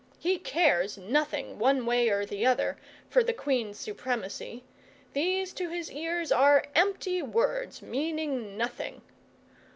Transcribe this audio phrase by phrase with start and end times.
[0.17, 2.75] He cares nothing, one way or the other,
[3.07, 4.63] for the Queen's supremacy;
[5.13, 9.03] these to his ears are empty words, meaning nothing.